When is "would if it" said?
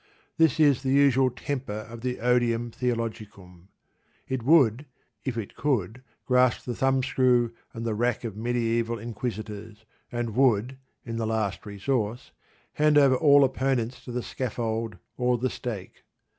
4.41-5.55